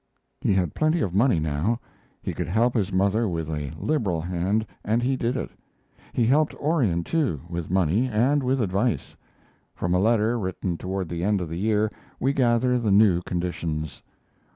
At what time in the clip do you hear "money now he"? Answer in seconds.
1.13-2.33